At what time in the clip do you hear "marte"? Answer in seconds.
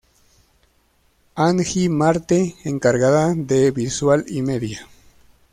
1.87-2.55